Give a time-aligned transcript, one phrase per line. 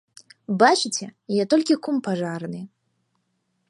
[0.63, 1.05] Бачыце,
[1.35, 2.61] я толькі кум пажарны.